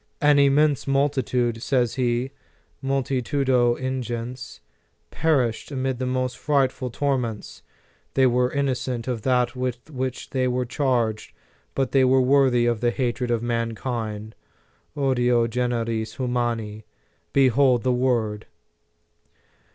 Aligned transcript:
"An 0.19 0.39
immense 0.39 0.87
multitude," 0.87 1.61
says 1.61 1.93
he, 1.93 2.31
"multitudo 2.81 3.75
in 3.75 4.01
gens, 4.01 4.59
perished 5.11 5.69
amid 5.69 5.99
the 5.99 6.07
most 6.07 6.39
frightful 6.39 6.89
tor 6.89 7.19
ments. 7.19 7.61
They 8.15 8.25
were 8.25 8.51
innocent 8.51 9.07
of 9.07 9.21
that 9.21 9.55
with 9.55 9.91
which 9.91 10.31
they 10.31 10.47
were 10.47 10.65
charged, 10.65 11.33
but 11.75 11.91
they 11.91 12.03
were 12.03 12.19
worthy 12.19 12.65
of 12.65 12.81
the 12.81 12.89
hatred 12.89 13.29
of 13.29 13.43
mankind, 13.43 14.33
odio 14.97 15.45
generis 15.45 16.15
humani" 16.15 16.83
Behold 17.31 17.83
the 17.83 17.93
word 17.93 18.47